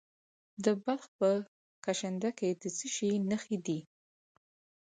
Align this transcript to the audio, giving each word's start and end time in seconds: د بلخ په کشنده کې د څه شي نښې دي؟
د 0.63 0.65
بلخ 0.83 1.03
په 1.17 1.29
کشنده 1.85 2.29
کې 2.39 2.49
د 2.61 2.63
څه 2.77 2.87
شي 2.95 3.09
نښې 3.29 3.57
دي؟ 3.65 3.79